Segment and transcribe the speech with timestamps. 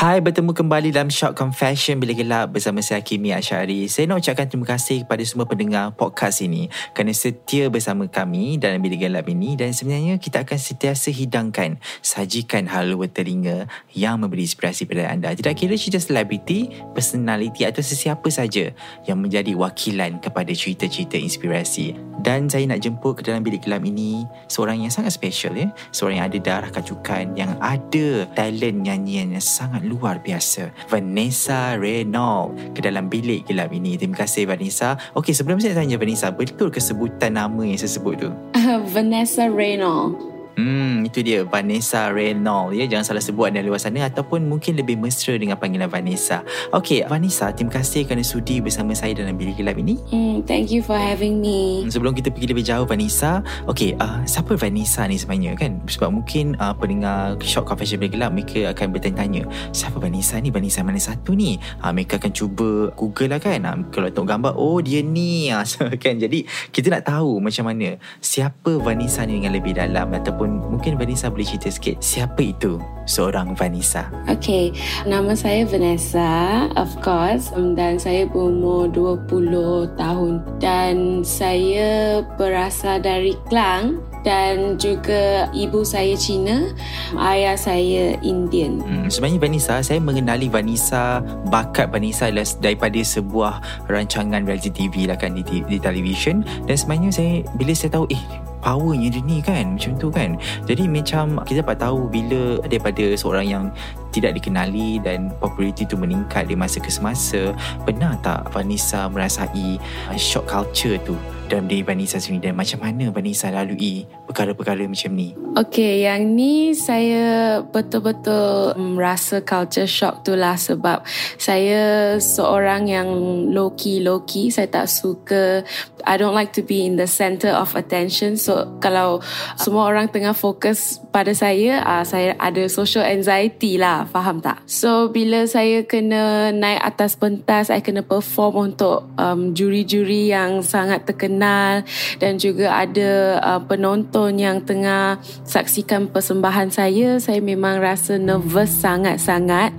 [0.00, 3.84] Hai, bertemu kembali dalam Shock Confession Bila Gelap bersama saya Kimi Asyari.
[3.84, 8.80] Saya nak ucapkan terima kasih kepada semua pendengar podcast ini kerana setia bersama kami dalam
[8.80, 14.88] Bila Gelap ini dan sebenarnya kita akan sentiasa hidangkan, sajikan hal telinga yang memberi inspirasi
[14.88, 15.36] pada anda.
[15.36, 18.72] Tidak kira cerita selebriti, personality atau sesiapa saja
[19.04, 21.92] yang menjadi wakilan kepada cerita-cerita inspirasi.
[22.24, 25.68] Dan saya nak jemput ke dalam Bilik Gelap ini seorang yang sangat special ya.
[25.92, 30.70] Seorang yang ada darah kacukan, yang ada talent nyanyian yang sangat luar biasa.
[30.86, 33.98] Vanessa Renault ke dalam bilik gelap ini.
[33.98, 34.94] Terima kasih Vanessa.
[35.18, 38.30] Okey sebelum saya tanya Vanessa betul ke sebutan nama yang saya sebut tu?
[38.54, 42.84] Uh, Vanessa Renault Hmm, itu dia Vanessa Reynolds ya.
[42.86, 46.42] Jangan salah sebut anda luar sana ataupun mungkin lebih mesra dengan panggilan Vanessa.
[46.74, 49.98] Okey, Vanessa, terima kasih kerana sudi bersama saya dalam bilik gelap ini.
[50.10, 51.84] Hmm, thank you for having me.
[51.86, 55.78] Hmm, sebelum kita pergi lebih jauh Vanessa, okey, uh, siapa Vanessa ni sebenarnya kan?
[55.86, 60.48] Sebab mungkin uh, pendengar Shock Confession Bilik Gelap mereka akan bertanya-tanya, siapa Vanessa ni?
[60.48, 61.60] Vanessa mana satu ni?
[61.84, 63.60] Uh, mereka akan cuba Google lah kan.
[63.62, 65.64] Uh, kalau tengok gambar, oh dia ni uh,
[66.00, 66.14] kan.
[66.16, 71.28] Jadi, kita nak tahu macam mana siapa Vanessa ni dengan lebih dalam ataupun mungkin Vanessa
[71.28, 74.08] boleh cerita sikit siapa itu seorang Vanessa?
[74.30, 74.72] Okay,
[75.04, 80.40] nama saya Vanessa of course um, dan saya berumur 20 tahun.
[80.62, 86.72] Dan saya berasal dari Klang dan juga ibu saya Cina,
[87.16, 88.80] ayah saya Indian.
[88.84, 95.16] Hmm, sebenarnya Vanessa, saya mengenali Vanessa, bakat Vanessa adalah daripada sebuah rancangan reality TV lah
[95.16, 99.76] kan di, di television dan sebenarnya saya bila saya tahu eh powernya dia ni kan
[99.76, 100.36] macam tu kan.
[100.68, 103.64] Jadi macam kita dapat tahu bila daripada seorang yang
[104.10, 107.54] tidak dikenali dan populariti tu meningkat di masa ke semasa
[107.86, 109.78] pernah tak Vanessa merasai
[110.18, 111.14] shock culture tu
[111.50, 116.78] dalam diri Vanessa sendiri dan macam mana Vanessa lalui perkara-perkara macam ni Okay, yang ni
[116.78, 121.02] saya betul-betul merasa culture shock tu lah sebab
[121.42, 123.10] saya seorang yang
[123.50, 124.54] low-key, low-key.
[124.54, 125.66] Saya tak suka,
[126.06, 128.38] I don't like to be in the center of attention.
[128.38, 129.18] So, kalau
[129.58, 134.62] semua orang tengah fokus pada saya, uh, saya ada social anxiety lah, faham tak?
[134.70, 141.04] So, bila saya kena naik atas pentas, saya kena perform untuk um, juri-juri yang sangat
[141.06, 141.82] terkenal
[142.22, 149.74] dan juga ada uh, penonton yang tengah saksikan persembahan saya, saya memang rasa nervous sangat-sangat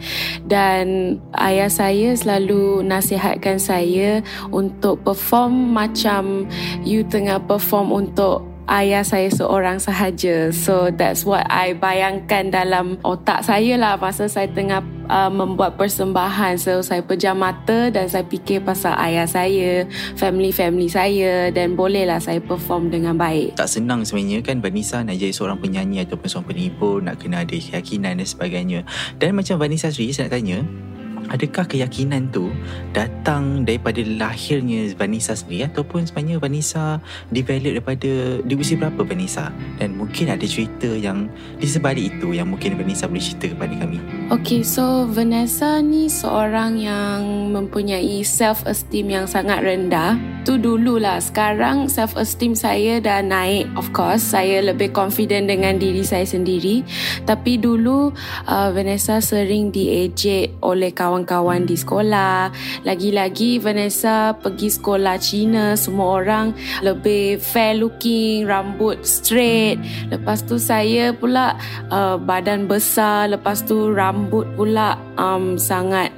[0.46, 4.20] dan ayah saya selalu nasihatkan saya
[4.52, 6.46] untuk perform macam
[6.84, 10.50] you tengah perform untuk ayah saya seorang sahaja.
[10.56, 14.80] So that's what I bayangkan dalam otak saya lah masa saya tengah
[15.12, 16.56] uh, membuat persembahan.
[16.56, 19.84] So saya pejam mata dan saya fikir pasal ayah saya,
[20.16, 23.60] family-family saya dan bolehlah saya perform dengan baik.
[23.60, 27.54] Tak senang sebenarnya kan Vanessa nak jadi seorang penyanyi ataupun seorang penibur, nak kena ada
[27.54, 28.80] keyakinan dan sebagainya.
[29.20, 30.58] Dan macam Vanessa sendiri saya nak tanya,
[31.32, 32.52] adakah keyakinan tu
[32.92, 35.72] datang daripada lahirnya Vanessa sendiri?
[35.72, 37.00] Ataupun sebenarnya Vanessa
[37.32, 38.12] develop daripada
[38.44, 39.50] di usia berapa Vanessa?
[39.80, 44.21] Dan mungkin ada cerita yang di sebalik itu yang mungkin Vanessa boleh cerita kepada kami
[44.32, 50.16] Okay so Vanessa ni seorang yang mempunyai self esteem yang sangat rendah.
[50.48, 54.24] Tu dululah sekarang self esteem saya dah naik of course.
[54.24, 56.80] Saya lebih confident dengan diri saya sendiri.
[57.28, 58.16] Tapi dulu
[58.48, 62.56] uh, Vanessa sering diejek oleh kawan kawan-kawan di sekolah.
[62.88, 69.76] Lagi-lagi Vanessa pergi sekolah Cina, semua orang lebih fair looking, rambut straight.
[70.08, 71.60] Lepas tu saya pula
[71.92, 76.14] uh, badan besar, lepas tu rambut pula um, sangat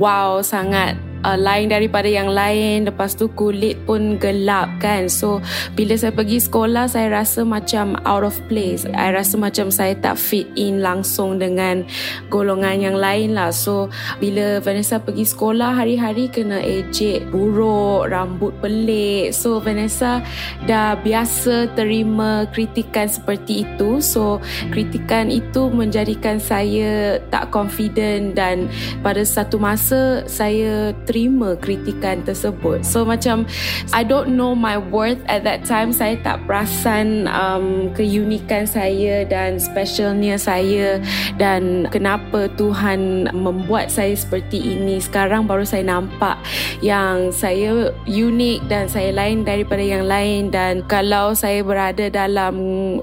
[0.00, 2.88] wow, sangat uh, lain daripada yang lain.
[2.90, 5.08] Lepas tu kulit pun gelap kan?
[5.08, 5.40] So
[5.78, 8.84] bila saya pergi sekolah saya rasa macam out of place.
[8.90, 11.86] I rasa macam saya tak fit in langsung dengan
[12.28, 13.54] golongan yang lain lah.
[13.54, 19.32] So bila Vanessa pergi sekolah hari-hari kena ejek buruk rambut pelik.
[19.32, 20.20] So Vanessa
[20.66, 24.02] dah biasa terima kritikan seperti itu.
[24.02, 24.42] So
[24.72, 28.66] kritikan itu menjadikan saya tak confident dan
[29.04, 32.82] pada satu masa saya terima kritikan tersebut.
[32.82, 33.46] So macam
[33.94, 35.94] I don't know my worth at that time.
[35.94, 40.98] Saya tak perasan um, keunikan saya dan specialnya saya
[41.38, 44.98] dan kenapa Tuhan membuat saya seperti ini.
[44.98, 46.42] Sekarang baru saya nampak
[46.82, 52.56] yang saya unik dan saya lain daripada yang lain dan kalau saya berada dalam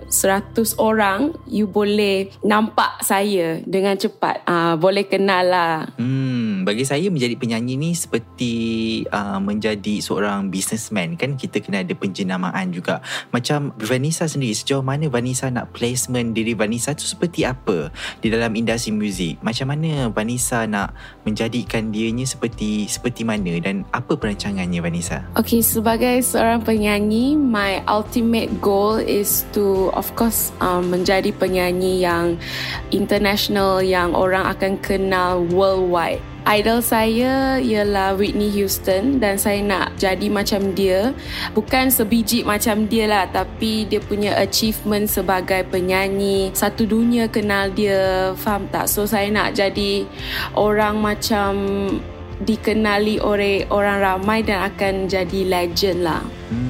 [0.09, 4.43] 100 orang, you boleh nampak saya dengan cepat.
[4.43, 5.77] Uh, boleh kenal lah.
[5.95, 8.53] Hmm, bagi saya menjadi penyanyi ni seperti
[9.07, 12.99] uh, menjadi seorang businessman kan kita kena ada penjenamaan juga.
[13.31, 18.51] Macam Vanessa sendiri sejauh mana Vanessa nak placement diri Vanessa tu seperti apa di dalam
[18.57, 19.39] industri muzik?
[19.45, 25.23] Macam mana Vanessa nak menjadikan dianya seperti seperti mana dan apa perancangannya Vanessa?
[25.39, 32.35] Okay, sebagai seorang penyanyi, my ultimate goal is to of course um, menjadi penyanyi yang
[32.89, 36.32] international yang orang akan kenal worldwide.
[36.43, 41.15] Idol saya ialah Whitney Houston dan saya nak jadi macam dia.
[41.55, 46.51] Bukan sebiji macam dia lah tapi dia punya achievement sebagai penyanyi.
[46.51, 48.91] Satu dunia kenal dia, faham tak?
[48.91, 50.03] So saya nak jadi
[50.59, 51.51] orang macam
[52.43, 56.23] dikenali oleh orang ramai dan akan jadi legend lah.
[56.51, 56.62] Hmm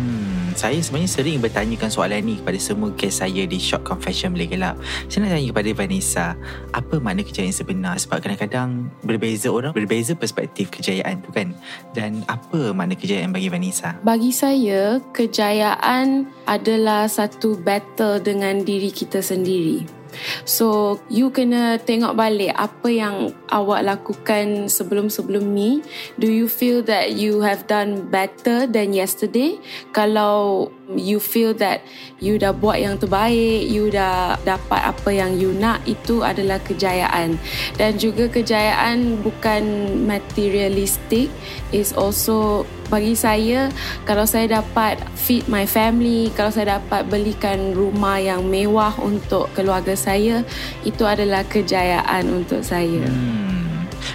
[0.55, 4.75] saya sebenarnya sering bertanyakan soalan ni kepada semua guest saya di Short Confession Boleh Gelap.
[5.09, 6.27] Saya nak tanya kepada Vanessa,
[6.71, 7.95] apa makna kejayaan sebenar?
[7.97, 11.51] Sebab kadang-kadang berbeza orang, berbeza perspektif kejayaan tu kan.
[11.91, 13.97] Dan apa makna kejayaan bagi Vanessa?
[14.05, 20.02] Bagi saya, kejayaan adalah satu battle dengan diri kita sendiri.
[20.43, 23.15] So you kena tengok balik apa yang
[23.49, 25.85] awak lakukan sebelum-sebelum ni.
[26.17, 29.57] Do you feel that you have done better than yesterday?
[29.91, 31.81] Kalau you feel that
[32.19, 37.39] you dah buat yang terbaik, you dah dapat apa yang you nak, itu adalah kejayaan.
[37.79, 39.63] Dan juga kejayaan bukan
[40.05, 41.31] materialistik,
[41.73, 43.73] is also bagi saya
[44.05, 49.97] kalau saya dapat feed my family, kalau saya dapat belikan rumah yang mewah untuk keluarga
[49.97, 50.45] saya,
[50.85, 53.09] itu adalah kejayaan untuk saya.
[53.09, 53.52] Hmm.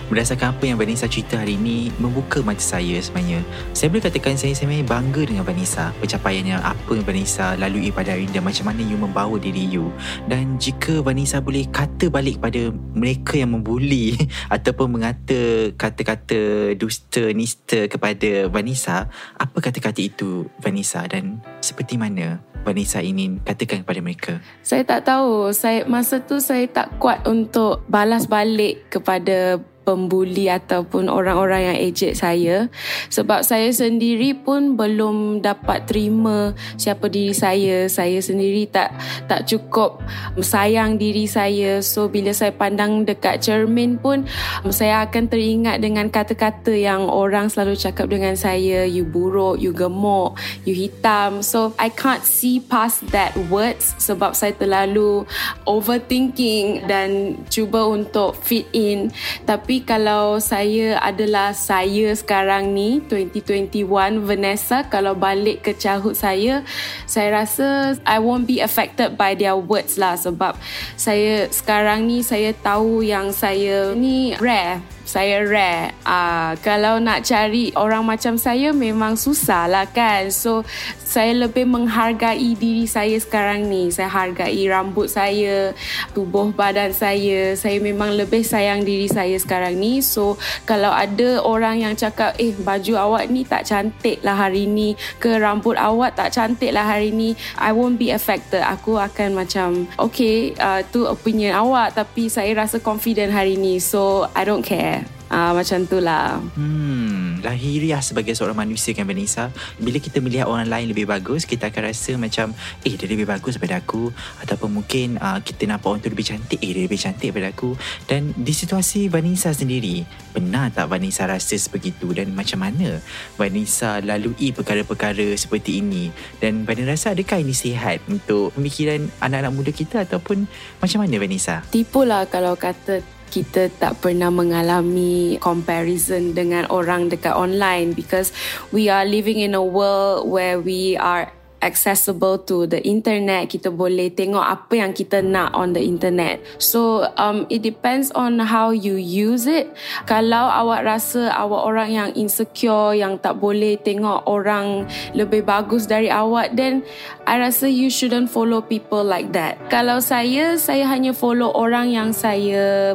[0.08, 3.44] Berdasarkan apa yang Vanessa cerita hari ini Membuka mata saya sebenarnya
[3.76, 8.14] Saya boleh katakan saya sebenarnya bangga dengan Vanessa Pencapaian yang apa yang Vanessa lalui pada
[8.14, 9.93] hari ini Dan macam mana you membawa diri you
[10.26, 14.17] Dan jika Vanessa boleh kata balik pada mereka yang membuli
[14.55, 23.00] Ataupun mengata kata-kata dusta, nista kepada Vanessa Apa kata-kata itu Vanessa dan seperti mana Vanessa
[23.00, 24.32] ingin katakan kepada mereka?
[24.61, 25.55] Saya tak tahu.
[25.56, 32.12] Saya masa tu saya tak kuat untuk balas balik kepada pembuli ataupun orang-orang yang ejek
[32.12, 32.69] saya.
[33.08, 37.88] Sebab saya sendiri pun belum dapat terima siapa diri saya.
[37.88, 38.93] Saya sendiri tak
[39.25, 40.05] tak cukup
[40.44, 41.81] sayang diri saya.
[41.81, 44.29] So bila saya pandang dekat cermin pun
[44.69, 50.37] saya akan teringat dengan kata-kata yang orang selalu cakap dengan saya you buruk you gemuk
[50.69, 51.41] you hitam.
[51.41, 55.25] So I can't see past that words sebab saya terlalu
[55.64, 59.08] overthinking dan cuba untuk fit in.
[59.49, 66.67] Tapi kalau saya adalah saya sekarang ni 2021 Vanessa kalau balik ke childhood saya
[67.06, 70.58] saya rasa I won't be affected by their words lah sebab
[70.98, 75.96] saya sekarang ni saya tahu yang saya ni rare saya rare.
[76.05, 80.29] Uh, kalau nak cari orang macam saya memang susah lah kan.
[80.29, 80.69] So
[81.00, 83.88] saya lebih menghargai diri saya sekarang ni.
[83.88, 85.72] Saya hargai rambut saya,
[86.12, 87.56] tubuh badan saya.
[87.56, 90.05] Saya memang lebih sayang diri saya sekarang ni.
[90.05, 90.36] So
[90.69, 95.41] kalau ada orang yang cakap eh baju awak ni tak cantik lah hari ni ke
[95.41, 97.32] rambut awak tak cantik lah hari ni.
[97.56, 98.60] I won't be affected.
[98.60, 103.81] Aku akan macam okay uh, tu opinion awak tapi saya rasa confident hari ni.
[103.81, 104.97] So I don't care.
[105.29, 106.41] Ah uh, macam tu lah.
[106.56, 109.53] Hmm, lahiriah sebagai seorang manusia kan Vanessa.
[109.79, 113.61] Bila kita melihat orang lain lebih bagus, kita akan rasa macam eh dia lebih bagus
[113.61, 114.11] daripada aku
[114.43, 117.77] ataupun mungkin uh, kita nampak orang tu lebih cantik, eh dia lebih cantik daripada aku.
[118.08, 122.99] Dan di situasi Vanessa sendiri, benar tak Vanessa rasa sebegitu dan macam mana
[123.37, 129.70] Vanessa lalui perkara-perkara seperti ini dan Vanessa rasa adakah ini sihat untuk pemikiran anak-anak muda
[129.70, 130.49] kita ataupun
[130.81, 131.61] macam mana Vanessa?
[131.69, 138.32] Tipulah kalau kata kita tak pernah mengalami comparison dengan orang dekat online because
[138.73, 141.31] we are living in a world where we are
[141.63, 143.51] accessible to the internet.
[143.51, 146.43] Kita boleh tengok apa yang kita nak on the internet.
[146.58, 149.70] So um it depends on how you use it.
[150.06, 156.08] Kalau awak rasa awak orang yang insecure yang tak boleh tengok orang lebih bagus dari
[156.08, 156.87] awak then
[157.27, 159.58] i rasa you shouldn't follow people like that.
[159.69, 162.94] Kalau saya saya hanya follow orang yang saya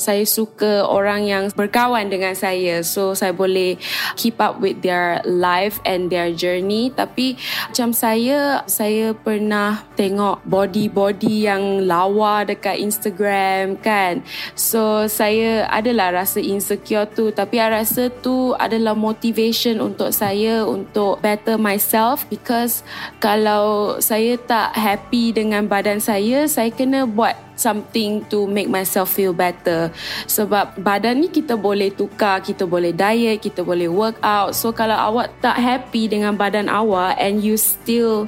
[0.00, 2.80] saya suka orang yang berkawan dengan saya.
[2.80, 3.76] So saya boleh
[4.16, 6.88] keep up with their life and their journey.
[6.90, 7.36] Tapi
[7.70, 14.24] macam saya saya pernah tengok body-body yang lawa dekat Instagram kan?
[14.56, 17.28] So saya adalah rasa insecure tu.
[17.30, 22.24] Tapi saya rasa tu adalah motivation untuk saya untuk better myself.
[22.32, 22.80] Because
[23.20, 29.36] kalau saya tak happy dengan badan saya saya kena buat something to make myself feel
[29.36, 29.92] better.
[30.24, 34.56] Sebab badan ni kita boleh tukar kita boleh diet kita boleh work out.
[34.56, 38.24] So kalau awak tak happy dengan badan awak and you still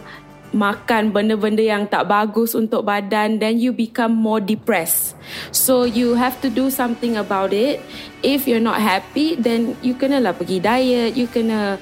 [0.53, 5.17] makan benda-benda yang tak bagus untuk badan then you become more depressed.
[5.49, 7.81] So you have to do something about it.
[8.21, 11.81] If you're not happy then you kena lah pergi diet you kena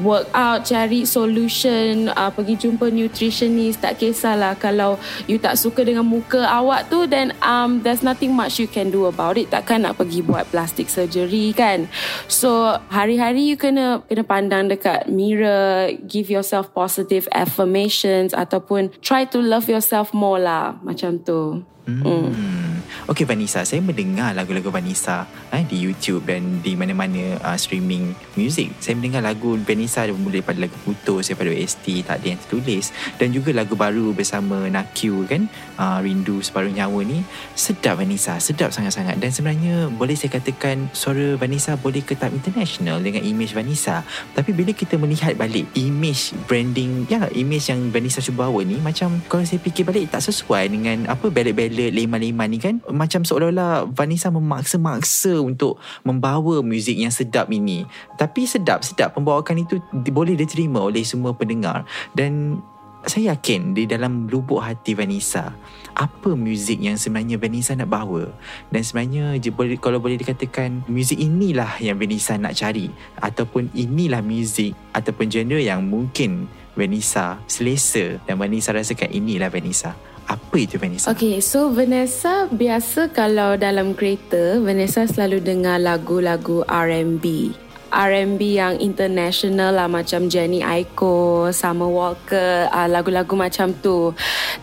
[0.00, 4.56] work out cari solution uh, pergi jumpa nutritionist tak kisahlah.
[4.56, 4.96] Kalau
[5.28, 9.04] you tak suka dengan muka awak tu then um, there's nothing much you can do
[9.04, 9.52] about it.
[9.52, 11.90] Takkan nak pergi buat plastic surgery kan?
[12.30, 19.42] So hari-hari you kena kena pandang dekat mirror give yourself positive affirmations ataupun try to
[19.42, 22.30] love yourself more lah macam tu Hmm.
[22.30, 22.72] Mm.
[23.10, 28.70] Okay Vanessa, saya mendengar lagu-lagu Vanessa eh, di YouTube dan di mana-mana uh, streaming music.
[28.78, 33.34] Saya mendengar lagu Vanessa mulai daripada lagu Putus, daripada OST, Tak ada yang tertulis dan
[33.34, 35.50] juga lagu baru bersama Nakyu kan,
[35.82, 37.26] uh, Rindu Separuh Nyawa ni.
[37.58, 43.02] Sedap Vanessa, sedap sangat-sangat dan sebenarnya boleh saya katakan suara Vanessa boleh ke tahap international
[43.02, 44.06] dengan image Vanessa.
[44.38, 49.18] Tapi bila kita melihat balik image branding, ya image yang Vanessa cuba bawa ni macam
[49.26, 52.84] kalau saya fikir balik tak sesuai dengan apa ballad-ballad ballad Leman-Leman ni kan?
[52.92, 57.88] Macam seolah-olah Vanessa memaksa-maksa untuk membawa muzik yang sedap ini.
[58.20, 59.80] Tapi sedap-sedap pembawakan itu
[60.12, 61.88] boleh diterima oleh semua pendengar.
[62.12, 62.60] Dan
[63.02, 65.50] saya yakin di dalam lubuk hati Vanessa
[65.98, 68.28] apa muzik yang sebenarnya Vanessa nak bawa?
[68.68, 72.92] Dan sebenarnya boleh kalau boleh dikatakan muzik inilah yang Vanessa nak cari.
[73.18, 78.20] Ataupun inilah muzik ataupun genre yang mungkin Vanessa selesa.
[78.28, 81.12] Dan Vanessa rasakan inilah Vanessa apa itu Vanessa?
[81.12, 87.52] Okay, so Vanessa biasa kalau dalam kereta, Vanessa selalu dengar lagu-lagu R&B.
[87.92, 94.16] R&B yang international lah macam Jenny Aiko, Summer Walker, uh, lagu-lagu macam tu.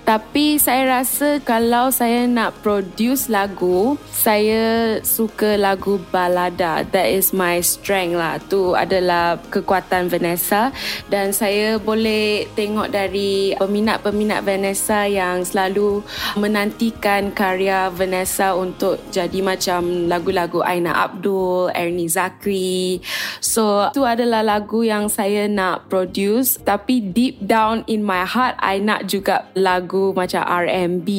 [0.04, 6.82] Tapi saya rasa kalau saya nak produce lagu, saya suka lagu balada.
[6.90, 8.42] That is my strength lah.
[8.50, 10.74] Tu adalah kekuatan Vanessa
[11.14, 16.02] dan saya boleh tengok dari peminat-peminat Vanessa yang selalu
[16.36, 23.00] menantikan karya Vanessa untuk jadi macam lagu-lagu Aina Abdul, Ernie Zakri,
[23.40, 28.78] So tu adalah lagu yang saya nak produce tapi deep down in my heart I
[28.84, 31.10] nak juga lagu macam R&B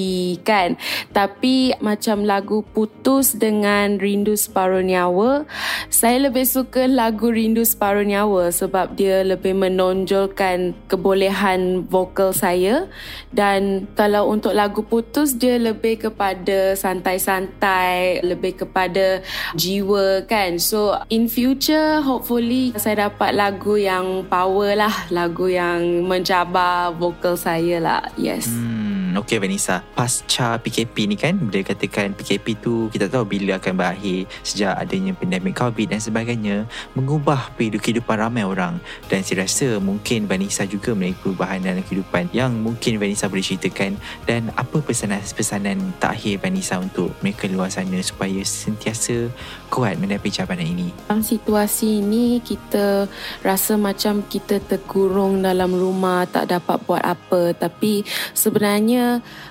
[0.46, 0.76] kan.
[1.10, 5.44] Tapi macam lagu Putus dengan Rindu Separuh Nyawa,
[5.90, 12.86] saya lebih suka lagu Rindu Separuh Nyawa sebab dia lebih menonjolkan kebolehan vokal saya
[13.34, 19.22] dan kalau untuk lagu Putus dia lebih kepada santai-santai, lebih kepada
[19.58, 20.62] jiwa kan.
[20.62, 27.82] So in future hopefully saya dapat lagu yang power lah lagu yang mencabar vokal saya
[27.82, 28.79] lah yes hmm.
[29.18, 29.82] Okay Vanessa.
[29.96, 35.16] Pasca PKP ni kan Bila katakan PKP tu Kita tahu bila akan berakhir Sejak adanya
[35.16, 36.56] pandemik COVID dan sebagainya
[36.94, 38.78] Mengubah kehidupan ramai orang.
[39.10, 43.98] Dan saya rasa mungkin Vanessa juga memiliki perubahan dalam kehidupan Yang mungkin Vanessa boleh ceritakan
[44.28, 49.32] Dan apa pesanan-pesanan terakhir Vanessa Untuk mereka luar sana Supaya sentiasa
[49.72, 50.94] kuat menghadapi cabaran ini?
[51.08, 53.08] Dalam situasi ini Kita
[53.42, 57.56] rasa macam kita terkurung dalam rumah Tak dapat buat apa.
[57.56, 58.04] Tapi
[58.36, 58.99] sebenarnya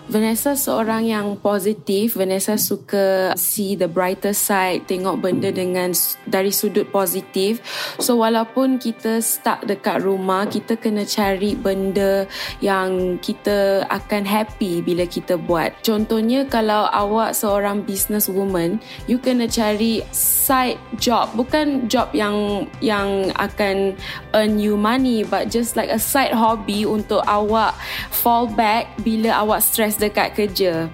[0.09, 2.17] Vanessa seorang yang positif.
[2.17, 5.93] Vanessa suka see the brighter side, tengok benda dengan
[6.25, 7.61] dari sudut positif.
[8.01, 12.25] So walaupun kita stuck dekat rumah, kita kena cari benda
[12.59, 15.77] yang kita akan happy bila kita buat.
[15.85, 23.29] Contohnya kalau awak seorang business woman, you kena cari side job, bukan job yang yang
[23.37, 23.93] akan
[24.33, 27.75] earn you money but just like a side hobby untuk awak
[28.09, 30.91] fall back bila awak stress dekat kerja.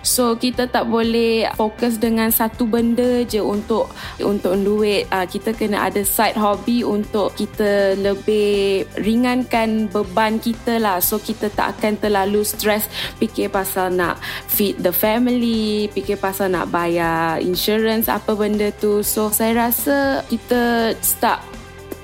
[0.00, 5.08] So kita tak boleh fokus dengan satu benda je untuk untuk duit.
[5.12, 11.00] Uh, kita kena ada side hobby untuk kita lebih ringankan beban kita lah.
[11.00, 12.88] So kita tak akan terlalu stress
[13.20, 19.00] fikir pasal nak feed the family, fikir pasal nak bayar insurance apa benda tu.
[19.04, 21.40] So saya rasa kita start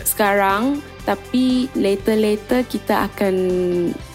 [0.04, 3.34] sekarang tapi later-later kita akan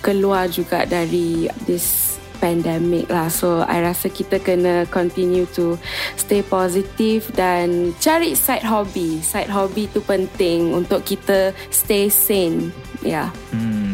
[0.06, 3.32] keluar juga dari this pandemic lah.
[3.34, 5.82] So I rasa kita kena continue to
[6.14, 9.18] stay positive dan cari side hobby.
[9.26, 12.70] Side hobby tu penting untuk kita stay sane.
[13.02, 13.34] Yeah.
[13.50, 13.85] hmm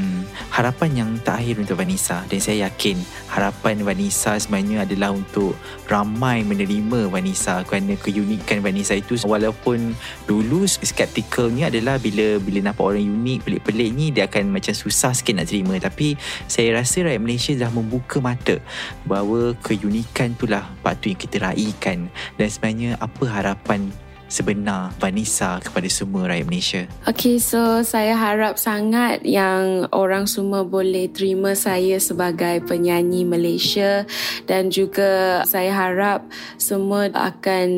[0.50, 2.26] harapan yang terakhir untuk Vanessa.
[2.26, 2.98] Dan saya yakin
[3.30, 5.54] harapan Vanessa sebenarnya adalah untuk
[5.86, 9.14] ramai menerima Vanessa kerana keunikan Vanessa itu.
[9.22, 9.94] Walaupun
[10.26, 15.38] dulu skeptikalnya adalah bila bila nampak orang unik pelik-pelik ni dia akan macam susah sikit
[15.38, 15.78] nak terima.
[15.78, 16.18] Tapi
[16.50, 18.58] saya rasa rakyat Malaysia dah membuka mata
[19.06, 22.10] bahawa keunikan itulah patut kita raikan.
[22.40, 23.92] Dan sebenarnya apa harapan
[24.32, 26.82] sebenar Vanessa kepada semua rakyat Malaysia?
[27.04, 34.08] Okay, so saya harap sangat yang orang semua boleh terima saya sebagai penyanyi Malaysia
[34.48, 36.24] dan juga saya harap
[36.56, 37.70] semua akan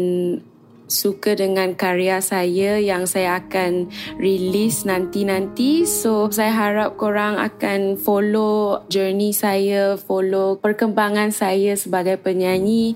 [0.94, 3.90] suka dengan karya saya yang saya akan
[4.22, 5.90] release nanti-nanti.
[5.90, 12.94] So, saya harap korang akan follow journey saya, follow perkembangan saya sebagai penyanyi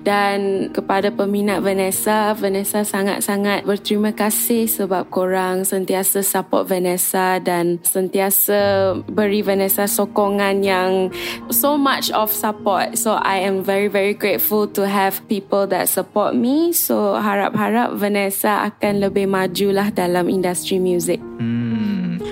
[0.00, 8.94] dan kepada peminat Vanessa, Vanessa sangat-sangat berterima kasih sebab korang sentiasa support Vanessa dan sentiasa
[9.10, 11.12] beri Vanessa sokongan yang
[11.50, 12.94] so much of support.
[12.96, 16.72] So, I am very very grateful to have people that support me.
[16.72, 21.24] So, harap harap-harap Vanessa akan lebih majulah dalam industri muzik.
[21.40, 21.69] Hmm.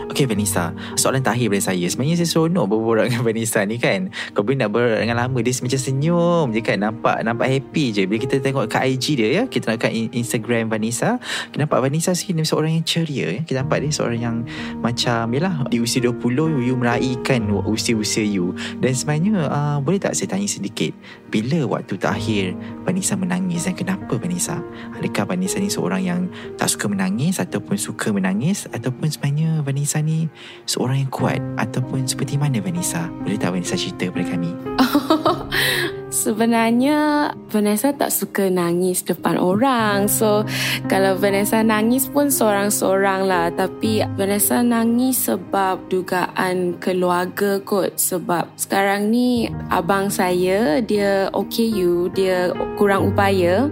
[0.09, 1.85] Okay Vanessa, soalan terakhir dari saya.
[1.85, 4.09] Sebenarnya saya seronok berbual dengan Vanessa ni kan.
[4.33, 5.39] Kau boleh nak berbual dengan lama.
[5.45, 6.81] Dia macam senyum je kan.
[6.81, 8.03] Nampak nampak happy je.
[8.09, 9.43] Bila kita tengok kat IG dia ya.
[9.45, 11.21] Kita nak kat Instagram Vanessa.
[11.53, 13.37] Nampak Vanessa sini seorang yang ceria.
[13.37, 13.41] Ya.
[13.45, 14.37] Kita nampak dia seorang yang
[14.81, 15.69] macam yalah.
[15.69, 18.57] Di usia 20, you meraihkan usia-usia you.
[18.81, 20.97] Dan sebenarnya uh, boleh tak saya tanya sedikit.
[21.29, 22.57] Bila waktu terakhir
[22.89, 24.57] Vanessa menangis dan kenapa Vanessa?
[24.97, 26.21] Adakah Vanessa ni seorang yang
[26.57, 30.31] tak suka menangis ataupun suka menangis ataupun sebenarnya Vanessa ni
[30.65, 33.11] seorang yang kuat ataupun seperti mana Vanessa?
[33.23, 34.51] Boleh tak Vanessa cerita kepada kami?
[36.09, 40.09] Sebenarnya Vanessa tak suka nangis depan orang.
[40.09, 40.43] So
[40.89, 43.53] kalau Vanessa nangis pun seorang-seorang lah.
[43.53, 48.01] Tapi Vanessa nangis sebab dugaan keluarga kot.
[48.01, 53.69] Sebab sekarang ni abang saya dia OKU Dia kurang upaya.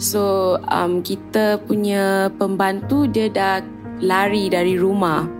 [0.00, 3.60] So um, kita punya pembantu dia dah
[4.00, 5.35] lari dari rumah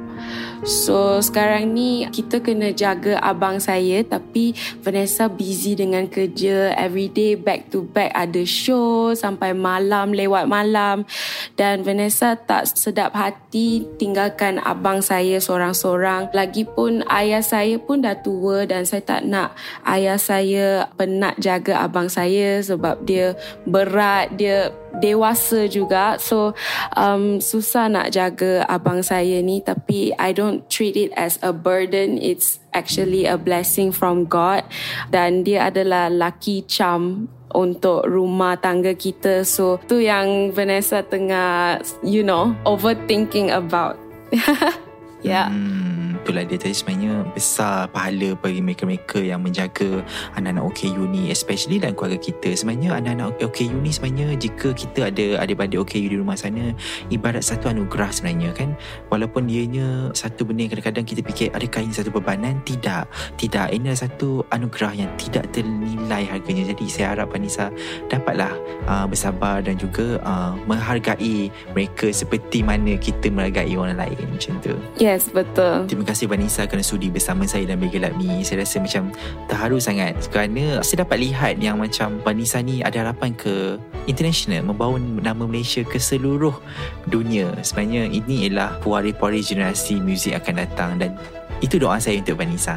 [0.66, 4.02] So sekarang ni kita kena jaga abang saya.
[4.02, 4.50] Tapi
[4.82, 8.10] Vanessa busy dengan kerja everyday back to back.
[8.10, 11.06] Ada show sampai malam lewat malam.
[11.54, 16.34] Dan Vanessa tak sedap hati tinggalkan abang saya seorang-seorang.
[16.34, 19.54] Lagipun ayah saya pun dah tua dan saya tak nak
[19.86, 26.18] ayah saya penat jaga abang saya sebab dia berat dia dewasa juga.
[26.18, 26.58] So
[26.98, 29.62] um, susah nak jaga abang saya ni.
[29.62, 32.16] Tapi I don't treat it as a burden.
[32.22, 34.64] It's actually a blessing from God.
[35.10, 39.42] Dan dia adalah lucky charm untuk rumah tangga kita.
[39.44, 43.96] So tu yang Vanessa tengah you know overthinking about
[45.26, 46.58] yeah hmm itulah dia.
[46.58, 50.02] Tadi sebenarnya besar pahala bagi mereka-mereka yang menjaga
[50.34, 52.50] anak-anak OKU ni especially dalam keluarga kita.
[52.58, 56.74] Sebenarnya anak-anak OKU ni sebenarnya jika kita ada adik-adik OKU di rumah sana
[57.14, 58.74] ibarat satu anugerah sebenarnya kan?
[59.06, 62.58] Walaupun ianya satu benda yang kadang-kadang kita fikir adakah ini satu bebanan?
[62.66, 63.06] Tidak.
[63.38, 63.66] Tidak.
[63.70, 66.74] Ini adalah satu anugerah yang tidak ternilai harganya.
[66.74, 67.70] Jadi saya harap Vanessa
[68.10, 68.50] dapatlah
[68.90, 74.26] uh, bersabar dan juga uh, menghargai mereka seperti mana kita menghargai orang lain.
[74.26, 74.74] Macam tu
[75.16, 78.44] yes betul terima kasih Vanessa kerana sudi bersama saya dan Begelap ni.
[78.44, 79.08] Saya rasa macam
[79.48, 85.00] terharu sangat kerana saya dapat lihat yang macam Vanessa ni ada harapan ke international membawa
[85.00, 86.52] nama Malaysia ke seluruh
[87.08, 87.48] dunia.
[87.64, 91.10] Sebenarnya ini ialah puari-puari generasi muzik akan datang dan
[91.64, 92.76] itu doa saya untuk Vanessa.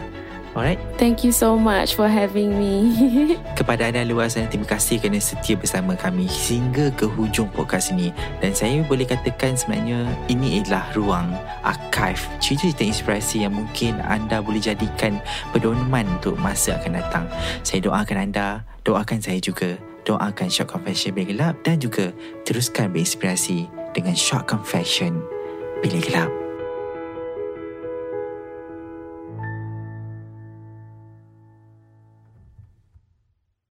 [0.60, 0.76] Alright.
[1.00, 2.91] Thank you so much for having me.
[3.60, 8.12] Kepada anda luar sana, terima kasih kerana setia bersama kami hingga ke hujung podcast ini.
[8.43, 11.32] Dan saya boleh katakan sebenarnya ini adalah ruang
[11.63, 15.24] archive cerita-cerita inspirasi yang mungkin anda boleh jadikan
[15.56, 17.26] pedoman untuk masa akan datang.
[17.63, 19.80] Saya doakan anda, doakan saya juga.
[20.04, 22.10] Doakan Short Confession Bilik Gelap dan juga
[22.43, 25.24] teruskan berinspirasi dengan Short Confession
[25.80, 26.38] Bilik Gelap.